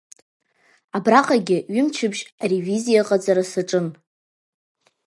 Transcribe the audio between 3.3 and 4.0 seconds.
саҿын.